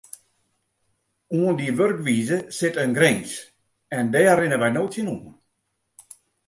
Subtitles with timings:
[1.39, 3.31] Oan dy wurkwize sit in grins
[3.97, 5.25] en dêr rinne wy no tsjinoan.